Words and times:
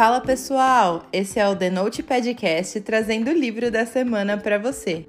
Fala 0.00 0.18
pessoal, 0.18 1.06
esse 1.12 1.38
é 1.38 1.46
o 1.46 1.54
The 1.54 1.68
Note 1.68 2.02
Podcast 2.02 2.80
trazendo 2.80 3.30
o 3.30 3.34
livro 3.34 3.70
da 3.70 3.84
semana 3.84 4.38
para 4.38 4.56
você. 4.56 5.06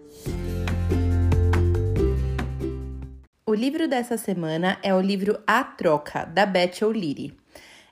O 3.45 3.53
livro 3.53 3.87
dessa 3.87 4.17
semana 4.17 4.77
é 4.83 4.93
o 4.93 4.99
livro 4.99 5.39
A 5.47 5.63
Troca, 5.63 6.25
da 6.25 6.45
Beth 6.45 6.81
O'Leary. 6.81 7.33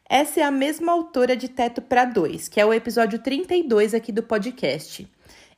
Essa 0.10 0.42
é 0.42 0.44
a 0.44 0.52
mesma 0.52 0.92
autora 0.92 1.38
de 1.38 1.48
Teto 1.48 1.82
para 1.82 2.04
Dois, 2.04 2.50
que 2.50 2.60
é 2.60 2.66
o 2.66 2.74
episódio 2.74 3.20
32 3.20 3.94
aqui 3.94 4.12
do 4.12 4.22
podcast. 4.22 5.08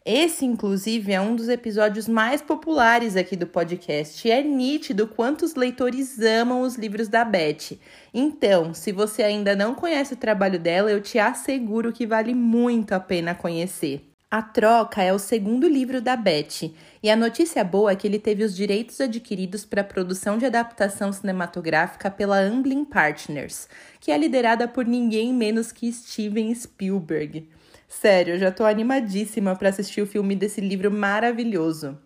Esse, 0.03 0.45
inclusive, 0.45 1.11
é 1.13 1.21
um 1.21 1.35
dos 1.35 1.47
episódios 1.47 2.07
mais 2.07 2.41
populares 2.41 3.15
aqui 3.15 3.35
do 3.35 3.45
podcast. 3.45 4.27
E 4.27 4.31
é 4.31 4.41
nítido 4.41 5.07
quantos 5.07 5.53
leitores 5.53 6.19
amam 6.19 6.61
os 6.61 6.75
livros 6.75 7.07
da 7.07 7.23
Beth. 7.23 7.77
Então, 8.11 8.73
se 8.73 8.91
você 8.91 9.21
ainda 9.21 9.55
não 9.55 9.75
conhece 9.75 10.15
o 10.15 10.17
trabalho 10.17 10.57
dela, 10.57 10.91
eu 10.91 11.01
te 11.01 11.19
asseguro 11.19 11.93
que 11.93 12.07
vale 12.07 12.33
muito 12.33 12.93
a 12.93 12.99
pena 12.99 13.35
conhecer. 13.35 14.11
A 14.33 14.41
Troca 14.41 15.03
é 15.03 15.13
o 15.13 15.19
segundo 15.19 15.67
livro 15.67 16.01
da 16.01 16.15
Beth, 16.15 16.71
e 17.03 17.09
a 17.09 17.17
notícia 17.17 17.65
boa 17.65 17.91
é 17.91 17.95
que 17.97 18.07
ele 18.07 18.17
teve 18.17 18.45
os 18.45 18.55
direitos 18.55 19.01
adquiridos 19.01 19.65
para 19.65 19.81
a 19.81 19.83
produção 19.83 20.37
de 20.37 20.45
adaptação 20.45 21.11
cinematográfica 21.11 22.09
pela 22.09 22.39
Amblin 22.39 22.85
Partners, 22.85 23.67
que 23.99 24.09
é 24.09 24.17
liderada 24.17 24.69
por 24.69 24.85
ninguém 24.85 25.33
menos 25.33 25.73
que 25.73 25.91
Steven 25.91 26.55
Spielberg. 26.55 27.45
Sério, 27.91 28.39
já 28.39 28.49
tô 28.49 28.63
animadíssima 28.63 29.53
para 29.53 29.67
assistir 29.67 30.01
o 30.01 30.07
filme 30.07 30.33
desse 30.33 30.61
livro 30.61 30.89
maravilhoso. 30.89 31.99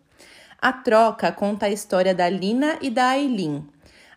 A 0.59 0.73
Troca 0.73 1.31
conta 1.31 1.67
a 1.67 1.69
história 1.69 2.13
da 2.13 2.27
Lina 2.27 2.79
e 2.81 2.89
da 2.89 3.09
Aileen. 3.09 3.63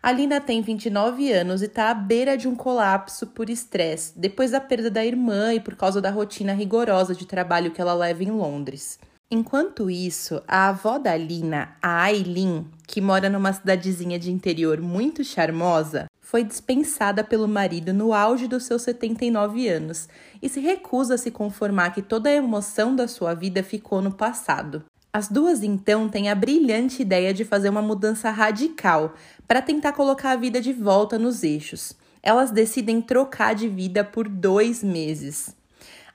A 0.01 0.11
Lina 0.11 0.41
tem 0.41 0.63
29 0.63 1.31
anos 1.31 1.61
e 1.61 1.65
está 1.65 1.91
à 1.91 1.93
beira 1.93 2.35
de 2.35 2.47
um 2.47 2.55
colapso 2.55 3.27
por 3.27 3.51
estresse, 3.51 4.17
depois 4.17 4.49
da 4.49 4.59
perda 4.59 4.89
da 4.89 5.05
irmã 5.05 5.53
e 5.53 5.59
por 5.59 5.75
causa 5.75 6.01
da 6.01 6.09
rotina 6.09 6.53
rigorosa 6.53 7.13
de 7.13 7.27
trabalho 7.27 7.69
que 7.69 7.79
ela 7.79 7.93
leva 7.93 8.23
em 8.23 8.31
Londres. 8.31 8.99
Enquanto 9.31 9.91
isso, 9.91 10.41
a 10.47 10.69
avó 10.69 10.97
da 10.97 11.15
Lina, 11.15 11.75
a 11.83 12.01
Aileen, 12.01 12.65
que 12.87 12.99
mora 12.99 13.29
numa 13.29 13.53
cidadezinha 13.53 14.17
de 14.17 14.31
interior 14.31 14.81
muito 14.81 15.23
charmosa, 15.23 16.07
foi 16.19 16.43
dispensada 16.43 17.23
pelo 17.23 17.47
marido 17.47 17.93
no 17.93 18.11
auge 18.11 18.47
dos 18.47 18.63
seus 18.63 18.81
79 18.81 19.67
anos 19.69 20.09
e 20.41 20.49
se 20.49 20.59
recusa 20.59 21.13
a 21.13 21.17
se 21.17 21.29
conformar 21.29 21.91
que 21.91 22.01
toda 22.01 22.27
a 22.27 22.33
emoção 22.33 22.95
da 22.95 23.07
sua 23.07 23.35
vida 23.35 23.61
ficou 23.61 24.01
no 24.01 24.11
passado. 24.11 24.83
As 25.13 25.27
duas 25.27 25.61
então 25.61 26.09
têm 26.09 26.27
a 26.27 26.33
brilhante 26.33 27.03
ideia 27.03 27.31
de 27.31 27.45
fazer 27.45 27.69
uma 27.69 27.83
mudança 27.83 28.31
radical 28.31 29.13
para 29.47 29.61
tentar 29.61 29.93
colocar 29.93 30.31
a 30.31 30.37
vida 30.37 30.59
de 30.59 30.73
volta 30.73 31.19
nos 31.19 31.43
eixos. 31.43 31.95
Elas 32.23 32.49
decidem 32.49 32.99
trocar 32.99 33.53
de 33.53 33.67
vida 33.67 34.03
por 34.03 34.27
dois 34.27 34.83
meses. 34.83 35.55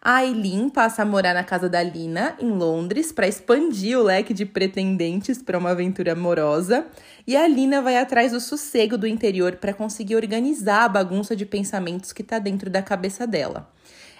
A 0.06 0.16
Aileen 0.16 0.68
passa 0.68 1.00
a 1.00 1.04
morar 1.06 1.32
na 1.32 1.42
casa 1.42 1.66
da 1.66 1.82
Lina, 1.82 2.36
em 2.38 2.50
Londres, 2.50 3.10
para 3.10 3.26
expandir 3.26 3.98
o 3.98 4.02
leque 4.02 4.34
de 4.34 4.44
pretendentes 4.44 5.40
para 5.42 5.56
uma 5.56 5.70
aventura 5.70 6.12
amorosa. 6.12 6.86
E 7.26 7.34
a 7.34 7.48
Lina 7.48 7.80
vai 7.80 7.96
atrás 7.96 8.32
do 8.32 8.38
sossego 8.38 8.98
do 8.98 9.06
interior 9.06 9.56
para 9.56 9.72
conseguir 9.72 10.16
organizar 10.16 10.84
a 10.84 10.88
bagunça 10.90 11.34
de 11.34 11.46
pensamentos 11.46 12.12
que 12.12 12.20
está 12.20 12.38
dentro 12.38 12.68
da 12.68 12.82
cabeça 12.82 13.26
dela. 13.26 13.72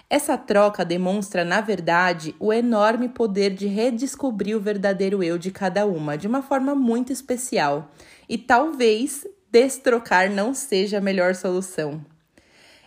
Essa 0.09 0.35
troca 0.35 0.83
demonstra, 0.83 1.45
na 1.45 1.61
verdade, 1.61 2.33
o 2.39 2.51
enorme 2.51 3.07
poder 3.07 3.51
de 3.51 3.67
redescobrir 3.67 4.57
o 4.57 4.59
verdadeiro 4.59 5.21
eu 5.21 5.37
de 5.37 5.51
cada 5.51 5.85
uma, 5.85 6.17
de 6.17 6.25
uma 6.25 6.41
forma 6.41 6.73
muito 6.73 7.13
especial. 7.13 7.91
E 8.27 8.39
talvez 8.39 9.23
destrocar 9.51 10.31
não 10.31 10.51
seja 10.51 10.97
a 10.97 11.01
melhor 11.01 11.35
solução. 11.35 12.14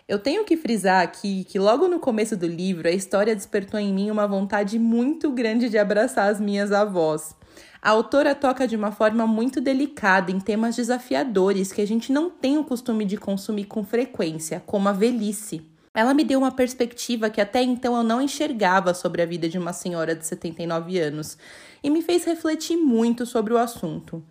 Eu 0.08 0.18
tenho 0.18 0.42
que 0.42 0.56
frisar 0.56 1.02
aqui 1.02 1.44
que 1.44 1.58
logo 1.58 1.86
no 1.86 2.00
começo 2.00 2.34
do 2.34 2.46
livro 2.46 2.88
a 2.88 2.90
história 2.90 3.36
despertou 3.36 3.78
em 3.78 3.92
mim 3.92 4.10
uma 4.10 4.26
vontade 4.26 4.78
muito 4.78 5.30
grande 5.30 5.68
de 5.68 5.76
abraçar 5.76 6.30
as 6.30 6.40
minhas 6.40 6.72
avós. 6.72 7.36
A 7.82 7.90
autora 7.90 8.34
toca 8.34 8.66
de 8.66 8.74
uma 8.74 8.90
forma 8.90 9.26
muito 9.26 9.60
delicada 9.60 10.32
em 10.32 10.40
temas 10.40 10.74
desafiadores 10.74 11.72
que 11.72 11.82
a 11.82 11.86
gente 11.86 12.10
não 12.10 12.30
tem 12.30 12.56
o 12.56 12.64
costume 12.64 13.04
de 13.04 13.18
consumir 13.18 13.66
com 13.66 13.84
frequência, 13.84 14.62
como 14.64 14.88
a 14.88 14.92
velhice. 14.92 15.60
Ela 15.92 16.14
me 16.14 16.24
deu 16.24 16.38
uma 16.38 16.52
perspectiva 16.52 17.28
que 17.28 17.40
até 17.40 17.62
então 17.62 17.94
eu 17.94 18.02
não 18.02 18.22
enxergava 18.22 18.94
sobre 18.94 19.20
a 19.20 19.26
vida 19.26 19.46
de 19.46 19.58
uma 19.58 19.74
senhora 19.74 20.14
de 20.14 20.26
79 20.26 20.98
anos 20.98 21.36
e 21.82 21.90
me 21.90 22.00
fez 22.00 22.24
refletir 22.24 22.78
muito 22.78 23.26
sobre 23.26 23.52
o 23.52 23.58
assunto. 23.58 24.24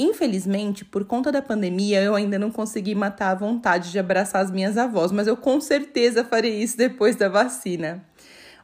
Infelizmente, 0.00 0.84
por 0.84 1.04
conta 1.04 1.32
da 1.32 1.42
pandemia, 1.42 2.00
eu 2.00 2.14
ainda 2.14 2.38
não 2.38 2.52
consegui 2.52 2.94
matar 2.94 3.32
a 3.32 3.34
vontade 3.34 3.90
de 3.90 3.98
abraçar 3.98 4.40
as 4.40 4.48
minhas 4.48 4.78
avós, 4.78 5.10
mas 5.10 5.26
eu 5.26 5.36
com 5.36 5.60
certeza 5.60 6.22
farei 6.22 6.62
isso 6.62 6.78
depois 6.78 7.16
da 7.16 7.28
vacina. 7.28 8.06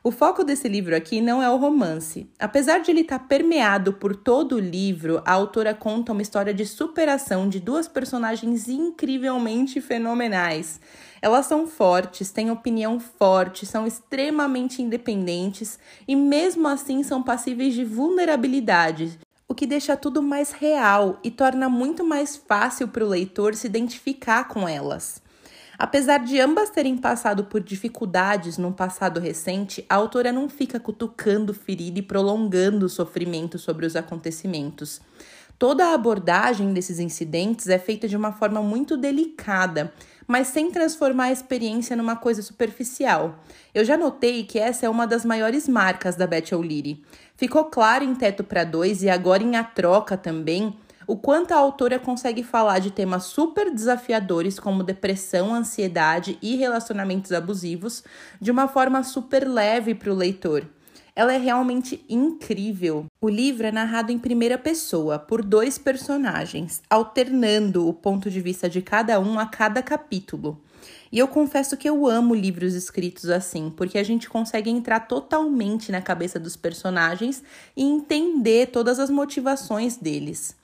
O 0.00 0.12
foco 0.12 0.44
desse 0.44 0.68
livro 0.68 0.94
aqui 0.94 1.20
não 1.20 1.42
é 1.42 1.50
o 1.50 1.56
romance. 1.56 2.30
Apesar 2.38 2.78
de 2.78 2.92
ele 2.92 3.00
estar 3.00 3.18
permeado 3.18 3.94
por 3.94 4.14
todo 4.14 4.54
o 4.54 4.60
livro, 4.60 5.22
a 5.24 5.32
autora 5.32 5.74
conta 5.74 6.12
uma 6.12 6.22
história 6.22 6.54
de 6.54 6.64
superação 6.64 7.48
de 7.48 7.58
duas 7.58 7.88
personagens 7.88 8.68
incrivelmente 8.68 9.80
fenomenais. 9.80 10.80
Elas 11.20 11.46
são 11.46 11.66
fortes, 11.66 12.30
têm 12.30 12.48
opinião 12.48 13.00
forte, 13.00 13.66
são 13.66 13.88
extremamente 13.88 14.80
independentes 14.80 15.80
e, 16.06 16.14
mesmo 16.14 16.68
assim, 16.68 17.02
são 17.02 17.22
passíveis 17.22 17.74
de 17.74 17.82
vulnerabilidade, 17.82 19.18
o 19.46 19.54
que 19.54 19.66
deixa 19.66 19.96
tudo 19.96 20.22
mais 20.22 20.52
real 20.52 21.18
e 21.22 21.30
torna 21.30 21.68
muito 21.68 22.04
mais 22.04 22.36
fácil 22.36 22.88
para 22.88 23.04
o 23.04 23.08
leitor 23.08 23.54
se 23.54 23.66
identificar 23.66 24.48
com 24.48 24.68
elas. 24.68 25.22
Apesar 25.78 26.18
de 26.18 26.40
ambas 26.40 26.70
terem 26.70 26.96
passado 26.96 27.44
por 27.44 27.60
dificuldades 27.60 28.56
num 28.56 28.72
passado 28.72 29.18
recente, 29.18 29.84
a 29.88 29.96
autora 29.96 30.32
não 30.32 30.48
fica 30.48 30.78
cutucando 30.78 31.52
ferida 31.52 31.98
e 31.98 32.02
prolongando 32.02 32.86
o 32.86 32.88
sofrimento 32.88 33.58
sobre 33.58 33.84
os 33.84 33.96
acontecimentos. 33.96 35.00
Toda 35.58 35.86
a 35.86 35.94
abordagem 35.94 36.72
desses 36.72 36.98
incidentes 36.98 37.68
é 37.68 37.78
feita 37.78 38.08
de 38.08 38.16
uma 38.16 38.32
forma 38.32 38.60
muito 38.60 38.96
delicada, 38.96 39.92
mas 40.26 40.48
sem 40.48 40.70
transformar 40.70 41.24
a 41.24 41.32
experiência 41.32 41.96
numa 41.96 42.16
coisa 42.16 42.42
superficial. 42.42 43.38
Eu 43.72 43.84
já 43.84 43.96
notei 43.96 44.44
que 44.44 44.58
essa 44.58 44.86
é 44.86 44.88
uma 44.88 45.06
das 45.06 45.24
maiores 45.24 45.68
marcas 45.68 46.16
da 46.16 46.26
Beth 46.26 46.52
O'Leary. 46.52 47.04
Ficou 47.36 47.66
claro 47.66 48.04
em 48.04 48.14
Teto 48.14 48.42
para 48.42 48.64
Dois 48.64 49.02
e 49.02 49.08
agora 49.08 49.42
em 49.42 49.56
A 49.56 49.64
Troca 49.64 50.16
também 50.16 50.76
o 51.06 51.16
quanto 51.16 51.52
a 51.52 51.56
autora 51.56 51.98
consegue 51.98 52.42
falar 52.42 52.78
de 52.78 52.90
temas 52.90 53.24
super 53.24 53.70
desafiadores 53.70 54.58
como 54.58 54.82
depressão, 54.82 55.54
ansiedade 55.54 56.38
e 56.40 56.56
relacionamentos 56.56 57.32
abusivos 57.32 58.02
de 58.40 58.50
uma 58.50 58.68
forma 58.68 59.02
super 59.02 59.46
leve 59.46 59.94
para 59.94 60.10
o 60.10 60.16
leitor. 60.16 60.66
Ela 61.16 61.34
é 61.34 61.38
realmente 61.38 62.04
incrível. 62.08 63.06
O 63.20 63.28
livro 63.28 63.66
é 63.66 63.70
narrado 63.70 64.10
em 64.10 64.18
primeira 64.18 64.58
pessoa 64.58 65.16
por 65.16 65.44
dois 65.44 65.78
personagens, 65.78 66.82
alternando 66.90 67.86
o 67.86 67.94
ponto 67.94 68.28
de 68.28 68.40
vista 68.40 68.68
de 68.68 68.82
cada 68.82 69.20
um 69.20 69.38
a 69.38 69.46
cada 69.46 69.80
capítulo. 69.80 70.60
E 71.12 71.18
eu 71.20 71.28
confesso 71.28 71.76
que 71.76 71.88
eu 71.88 72.08
amo 72.08 72.34
livros 72.34 72.74
escritos 72.74 73.30
assim, 73.30 73.72
porque 73.76 73.96
a 73.96 74.02
gente 74.02 74.28
consegue 74.28 74.68
entrar 74.68 75.00
totalmente 75.00 75.92
na 75.92 76.02
cabeça 76.02 76.40
dos 76.40 76.56
personagens 76.56 77.44
e 77.76 77.84
entender 77.84 78.72
todas 78.72 78.98
as 78.98 79.08
motivações 79.08 79.96
deles. 79.96 80.56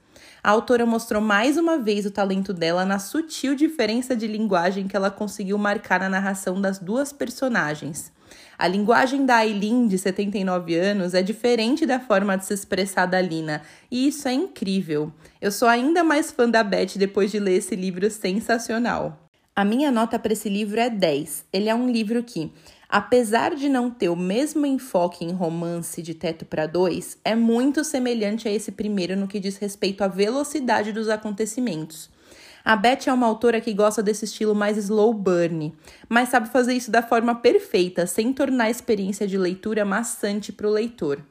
A 0.43 0.50
autora 0.50 0.84
mostrou 0.84 1.22
mais 1.22 1.56
uma 1.56 1.78
vez 1.78 2.06
o 2.06 2.11
talento 2.11 2.53
dela 2.53 2.84
na 2.84 2.99
sutil 2.99 3.55
diferença 3.55 4.17
de 4.17 4.27
linguagem 4.27 4.88
que 4.88 4.97
ela 4.97 5.12
conseguiu 5.12 5.56
marcar 5.56 6.00
na 6.00 6.09
narração 6.09 6.61
das 6.61 6.78
duas 6.81 7.12
personagens. 7.12 8.11
A 8.59 8.69
linguagem 8.69 9.25
da 9.25 9.37
Aileen, 9.37 9.87
de 9.87 9.99
79 9.99 10.75
anos, 10.75 11.15
é 11.15 11.23
diferente 11.23 11.87
da 11.87 11.99
forma 11.99 12.37
de 12.37 12.45
se 12.45 12.55
expressar 12.55 13.07
da 13.07 13.21
Lina, 13.21 13.63
e 13.91 14.09
isso 14.09 14.29
é 14.29 14.33
incrível. 14.33 15.13
Eu 15.41 15.51
sou 15.51 15.69
ainda 15.69 16.05
mais 16.05 16.31
fã 16.31 16.49
da 16.49 16.63
Beth 16.63 16.97
depois 16.97 17.31
de 17.31 17.39
ler 17.39 17.57
esse 17.57 17.75
livro 17.75 18.11
sensacional. 18.11 19.31
A 19.55 19.65
minha 19.65 19.91
nota 19.91 20.19
para 20.19 20.32
esse 20.32 20.49
livro 20.49 20.81
é 20.81 20.88
10. 20.88 21.44
Ele 21.53 21.69
é 21.69 21.75
um 21.75 21.91
livro 21.91 22.23
que, 22.23 22.50
apesar 22.88 23.55
de 23.55 23.69
não 23.69 23.91
ter 23.91 24.09
o 24.09 24.17
mesmo 24.17 24.65
enfoque 24.65 25.25
em 25.25 25.33
romance 25.33 26.00
de 26.00 26.15
Teto 26.15 26.44
para 26.44 26.67
Dois, 26.67 27.19
é 27.25 27.35
muito 27.35 27.85
semelhante 27.85 28.49
a 28.49 28.50
esse 28.50 28.73
primeiro 28.73 29.17
no 29.17 29.29
que 29.29 29.41
diz 29.41 29.59
respeito 29.59 30.03
à 30.03 30.09
velocidade 30.09 30.93
dos 30.93 31.09
acontecimentos. 31.09 32.09
A 32.65 32.77
Beth 32.77 33.07
é 33.07 33.12
uma 33.12 33.27
autora 33.27 33.61
que 33.61 33.73
gosta 33.73 34.03
desse 34.03 34.27
estilo 34.27 34.55
mais 34.55 34.77
slow 34.77 35.15
burn, 35.15 35.75
mas 36.09 36.29
sabe 36.29 36.49
fazer 36.49 36.75
isso 36.75 36.91
da 36.91 37.03
forma 37.03 37.35
perfeita, 37.35 38.07
sem 38.07 38.33
tornar 38.33 38.65
a 38.65 38.71
experiência 38.71 39.27
de 39.27 39.39
leitura 39.39 39.85
maçante 39.85 40.53
para 40.53 40.69
o 40.69 40.71
leitor. 40.71 41.23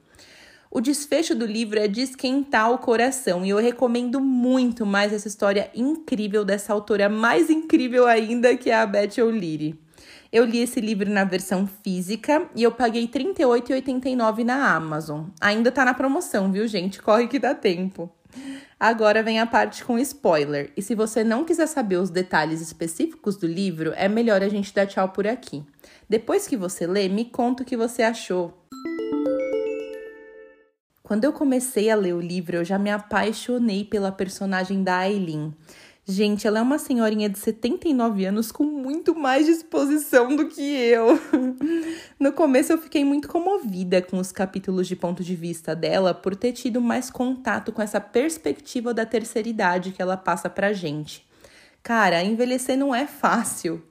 O 0.71 0.81
desfecho 0.81 1.33
do 1.33 1.45
livro 1.45 1.79
é 1.79 1.87
de 1.87 2.01
esquentar 2.01 2.71
o 2.71 2.77
coração 2.77 3.43
e 3.43 3.49
eu 3.49 3.57
recomendo 3.57 4.19
muito 4.21 4.85
mais 4.85 5.11
essa 5.11 5.27
história 5.27 5.71
incrível 5.73 6.45
dessa 6.45 6.71
autora 6.73 7.09
mais 7.09 7.49
incrível 7.49 8.05
ainda 8.05 8.55
que 8.55 8.69
é 8.69 8.75
a 8.75 8.85
Beth 8.85 9.17
O'Leary. 9.19 9.79
Eu 10.31 10.45
li 10.45 10.59
esse 10.59 10.79
livro 10.79 11.09
na 11.09 11.23
versão 11.23 11.67
física 11.83 12.47
e 12.55 12.61
eu 12.61 12.71
paguei 12.71 13.09
R$ 13.11 13.33
38,89 13.33 14.43
na 14.43 14.75
Amazon. 14.75 15.25
Ainda 15.41 15.71
tá 15.71 15.83
na 15.83 15.95
promoção, 15.95 16.51
viu, 16.51 16.67
gente? 16.67 17.01
Corre 17.01 17.27
que 17.27 17.39
dá 17.39 17.55
tempo. 17.55 18.11
Agora 18.79 19.21
vem 19.21 19.39
a 19.39 19.45
parte 19.45 19.83
com 19.83 19.99
spoiler. 19.99 20.71
E 20.77 20.81
se 20.81 20.95
você 20.95 21.23
não 21.23 21.43
quiser 21.43 21.67
saber 21.67 21.97
os 21.97 22.09
detalhes 22.09 22.61
específicos 22.61 23.35
do 23.35 23.45
livro, 23.45 23.93
é 23.95 24.07
melhor 24.07 24.41
a 24.41 24.49
gente 24.49 24.73
dar 24.73 24.85
tchau 24.85 25.09
por 25.09 25.27
aqui. 25.27 25.63
Depois 26.07 26.47
que 26.47 26.55
você 26.55 26.87
lê, 26.87 27.09
me 27.09 27.25
conta 27.25 27.63
o 27.63 27.65
que 27.65 27.75
você 27.75 28.03
achou. 28.03 28.53
Quando 31.03 31.23
eu 31.23 31.33
comecei 31.33 31.89
a 31.89 31.95
ler 31.95 32.13
o 32.13 32.21
livro, 32.21 32.57
eu 32.57 32.63
já 32.63 32.77
me 32.77 32.91
apaixonei 32.91 33.83
pela 33.83 34.11
personagem 34.11 34.83
da 34.83 34.99
Aileen. 34.99 35.53
Gente, 36.11 36.47
ela 36.47 36.57
é 36.57 36.61
uma 36.63 36.79
senhorinha 36.79 37.29
de 37.29 37.37
79 37.37 38.25
anos 38.25 38.51
com 38.51 38.63
muito 38.63 39.13
mais 39.13 39.45
disposição 39.45 40.35
do 40.35 40.47
que 40.47 40.63
eu. 40.63 41.19
No 42.19 42.33
começo 42.33 42.73
eu 42.73 42.79
fiquei 42.79 43.05
muito 43.05 43.27
comovida 43.27 44.01
com 44.01 44.17
os 44.17 44.31
capítulos 44.31 44.87
de 44.87 44.95
ponto 44.95 45.23
de 45.23 45.35
vista 45.35 45.75
dela 45.75 46.13
por 46.13 46.35
ter 46.35 46.51
tido 46.51 46.81
mais 46.81 47.11
contato 47.11 47.71
com 47.71 47.81
essa 47.81 48.01
perspectiva 48.01 48.91
da 48.91 49.05
terceira 49.05 49.47
idade 49.47 49.91
que 49.91 50.01
ela 50.01 50.17
passa 50.17 50.49
pra 50.49 50.73
gente. 50.73 51.25
Cara, 51.83 52.23
envelhecer 52.23 52.75
não 52.75 52.93
é 52.93 53.05
fácil. 53.05 53.81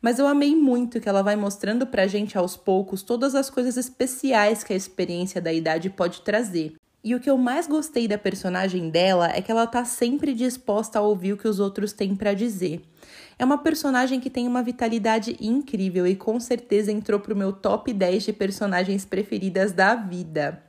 Mas 0.00 0.20
eu 0.20 0.28
amei 0.28 0.54
muito 0.54 1.00
que 1.00 1.08
ela 1.08 1.22
vai 1.22 1.34
mostrando 1.34 1.88
pra 1.88 2.06
gente 2.06 2.38
aos 2.38 2.56
poucos 2.56 3.02
todas 3.02 3.34
as 3.34 3.50
coisas 3.50 3.76
especiais 3.76 4.62
que 4.62 4.72
a 4.72 4.76
experiência 4.76 5.40
da 5.40 5.52
idade 5.52 5.90
pode 5.90 6.22
trazer. 6.22 6.76
E 7.04 7.14
o 7.14 7.20
que 7.20 7.28
eu 7.28 7.36
mais 7.36 7.66
gostei 7.66 8.08
da 8.08 8.16
personagem 8.16 8.88
dela 8.88 9.28
é 9.28 9.42
que 9.42 9.52
ela 9.52 9.66
tá 9.66 9.84
sempre 9.84 10.32
disposta 10.32 10.98
a 10.98 11.02
ouvir 11.02 11.34
o 11.34 11.36
que 11.36 11.46
os 11.46 11.60
outros 11.60 11.92
têm 11.92 12.16
para 12.16 12.32
dizer. 12.32 12.80
É 13.38 13.44
uma 13.44 13.58
personagem 13.58 14.18
que 14.20 14.30
tem 14.30 14.48
uma 14.48 14.62
vitalidade 14.62 15.36
incrível 15.38 16.06
e 16.06 16.16
com 16.16 16.40
certeza 16.40 16.90
entrou 16.90 17.20
pro 17.20 17.36
meu 17.36 17.52
top 17.52 17.92
10 17.92 18.22
de 18.22 18.32
personagens 18.32 19.04
preferidas 19.04 19.70
da 19.70 19.94
vida. 19.94 20.62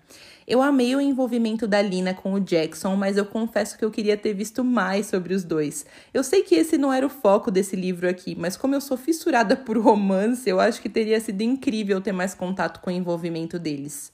Eu 0.45 0.61
amei 0.61 0.93
o 0.93 0.99
envolvimento 0.99 1.65
da 1.65 1.81
Lina 1.81 2.13
com 2.13 2.33
o 2.33 2.39
Jackson, 2.41 2.97
mas 2.97 3.15
eu 3.15 3.25
confesso 3.25 3.77
que 3.77 3.85
eu 3.85 3.89
queria 3.89 4.17
ter 4.17 4.33
visto 4.33 4.61
mais 4.61 5.05
sobre 5.05 5.33
os 5.33 5.45
dois. 5.45 5.85
Eu 6.13 6.21
sei 6.21 6.43
que 6.43 6.55
esse 6.55 6.77
não 6.77 6.91
era 6.91 7.05
o 7.05 7.09
foco 7.09 7.49
desse 7.49 7.77
livro 7.77 8.09
aqui, 8.09 8.35
mas 8.37 8.57
como 8.57 8.75
eu 8.75 8.81
sou 8.81 8.97
fissurada 8.97 9.55
por 9.55 9.77
romance, 9.77 10.49
eu 10.49 10.59
acho 10.59 10.81
que 10.81 10.89
teria 10.89 11.19
sido 11.21 11.41
incrível 11.43 12.01
ter 12.01 12.11
mais 12.11 12.33
contato 12.33 12.81
com 12.81 12.89
o 12.89 12.93
envolvimento 12.93 13.57
deles. 13.57 14.11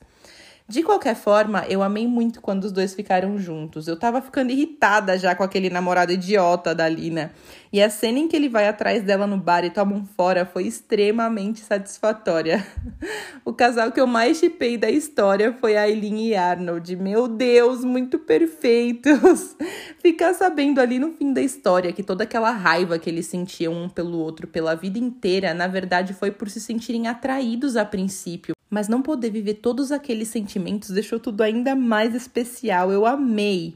De 0.71 0.83
qualquer 0.83 1.17
forma, 1.17 1.65
eu 1.67 1.83
amei 1.83 2.07
muito 2.07 2.39
quando 2.39 2.63
os 2.63 2.71
dois 2.71 2.93
ficaram 2.93 3.37
juntos. 3.37 3.89
Eu 3.89 3.99
tava 3.99 4.21
ficando 4.21 4.53
irritada 4.53 5.19
já 5.19 5.35
com 5.35 5.43
aquele 5.43 5.69
namorado 5.69 6.13
idiota 6.13 6.73
da 6.73 6.87
Lina. 6.87 7.33
E 7.73 7.83
a 7.83 7.89
cena 7.89 8.19
em 8.19 8.27
que 8.29 8.37
ele 8.37 8.47
vai 8.47 8.69
atrás 8.69 9.03
dela 9.03 9.27
no 9.27 9.35
bar 9.35 9.65
e 9.65 9.69
toma 9.69 9.93
um 9.93 10.05
fora 10.05 10.45
foi 10.45 10.63
extremamente 10.65 11.59
satisfatória. 11.59 12.65
o 13.43 13.51
casal 13.51 13.91
que 13.91 13.99
eu 13.99 14.07
mais 14.07 14.37
chipei 14.37 14.77
da 14.77 14.89
história 14.89 15.53
foi 15.59 15.75
a 15.75 15.89
Eileen 15.89 16.29
e 16.29 16.35
Arnold. 16.35 16.95
Meu 16.95 17.27
Deus, 17.27 17.83
muito 17.83 18.17
perfeitos! 18.17 19.57
Ficar 19.99 20.33
sabendo 20.33 20.79
ali 20.79 20.99
no 20.99 21.11
fim 21.11 21.33
da 21.33 21.41
história 21.41 21.91
que 21.91 22.01
toda 22.01 22.23
aquela 22.23 22.51
raiva 22.51 22.97
que 22.97 23.09
eles 23.09 23.25
sentiam 23.25 23.73
um 23.73 23.89
pelo 23.89 24.17
outro 24.17 24.47
pela 24.47 24.73
vida 24.73 24.97
inteira, 24.97 25.53
na 25.53 25.67
verdade 25.67 26.13
foi 26.13 26.31
por 26.31 26.49
se 26.49 26.61
sentirem 26.61 27.09
atraídos 27.09 27.75
a 27.75 27.83
princípio 27.83 28.55
mas 28.71 28.87
não 28.87 29.01
poder 29.01 29.29
viver 29.29 29.55
todos 29.55 29.91
aqueles 29.91 30.29
sentimentos 30.29 30.89
deixou 30.89 31.19
tudo 31.19 31.41
ainda 31.41 31.75
mais 31.75 32.15
especial. 32.15 32.89
Eu 32.89 33.05
amei. 33.05 33.75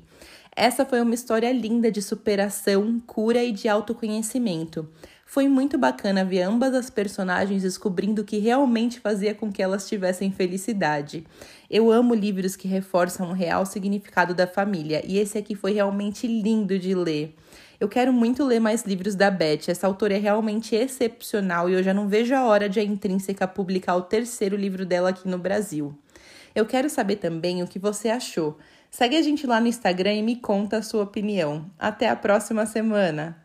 Essa 0.55 0.85
foi 0.85 1.01
uma 1.01 1.13
história 1.13 1.51
linda 1.51 1.91
de 1.91 2.01
superação, 2.01 2.97
cura 3.05 3.43
e 3.43 3.51
de 3.51 3.67
autoconhecimento. 3.67 4.87
Foi 5.25 5.49
muito 5.49 5.77
bacana 5.77 6.23
ver 6.23 6.43
ambas 6.43 6.73
as 6.73 6.89
personagens 6.89 7.63
descobrindo 7.63 8.21
o 8.21 8.25
que 8.25 8.37
realmente 8.37 9.01
fazia 9.01 9.35
com 9.35 9.51
que 9.51 9.61
elas 9.61 9.85
tivessem 9.85 10.31
felicidade. 10.31 11.25
Eu 11.69 11.91
amo 11.91 12.13
livros 12.13 12.55
que 12.55 12.69
reforçam 12.69 13.29
o 13.29 13.33
real 13.33 13.65
significado 13.65 14.33
da 14.33 14.47
família 14.47 15.03
e 15.05 15.17
esse 15.17 15.37
aqui 15.37 15.55
foi 15.55 15.73
realmente 15.73 16.25
lindo 16.25 16.79
de 16.79 16.95
ler. 16.95 17.35
Eu 17.79 17.89
quero 17.89 18.13
muito 18.13 18.43
ler 18.45 18.59
mais 18.59 18.83
livros 18.83 19.15
da 19.15 19.29
Beth. 19.29 19.67
Essa 19.67 19.87
autora 19.87 20.15
é 20.15 20.17
realmente 20.17 20.75
excepcional 20.75 21.69
e 21.69 21.73
eu 21.73 21.83
já 21.83 21.93
não 21.93 22.07
vejo 22.07 22.33
a 22.33 22.45
hora 22.45 22.69
de 22.69 22.79
a 22.79 22.83
Intrínseca 22.83 23.47
publicar 23.47 23.95
o 23.95 24.01
terceiro 24.01 24.55
livro 24.55 24.85
dela 24.85 25.09
aqui 25.09 25.27
no 25.27 25.37
Brasil. 25.37 25.93
Eu 26.53 26.65
quero 26.65 26.89
saber 26.89 27.17
também 27.17 27.61
o 27.61 27.67
que 27.67 27.77
você 27.77 28.09
achou. 28.09 28.57
Segue 28.89 29.17
a 29.17 29.21
gente 29.21 29.45
lá 29.45 29.59
no 29.59 29.67
Instagram 29.67 30.13
e 30.13 30.23
me 30.23 30.37
conta 30.37 30.77
a 30.77 30.81
sua 30.81 31.03
opinião. 31.03 31.69
Até 31.77 32.07
a 32.07 32.15
próxima 32.15 32.65
semana! 32.65 33.43